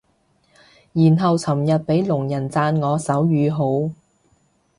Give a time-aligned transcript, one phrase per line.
[0.93, 3.53] 然後尋日俾聾人讚我手語
[3.89, 3.93] 好